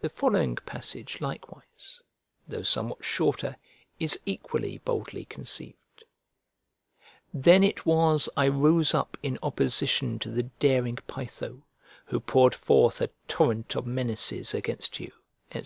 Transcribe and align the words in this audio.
The 0.00 0.08
following 0.08 0.56
passage 0.56 1.20
likewise, 1.20 2.02
though 2.48 2.64
somewhat 2.64 3.04
shorter, 3.04 3.56
is 4.00 4.18
equally 4.26 4.78
boldly 4.78 5.24
conceived: 5.24 6.02
"Then 7.32 7.62
it 7.62 7.86
was 7.86 8.28
I 8.36 8.48
rose 8.48 8.92
up 8.92 9.16
in 9.22 9.38
opposition 9.44 10.18
to 10.18 10.32
the 10.32 10.50
daring 10.58 10.96
Pytho, 11.06 11.62
who 12.06 12.18
poured 12.18 12.56
forth 12.56 13.00
a 13.00 13.08
torrent 13.28 13.76
of 13.76 13.86
menaces 13.86 14.52
against 14.52 14.98
you," 14.98 15.12
&c. 15.54 15.62